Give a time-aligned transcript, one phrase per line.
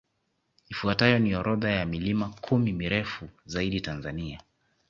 [0.69, 4.39] Ifuatayo ni orodha ya milima kumi mirefu zaidi Tanzania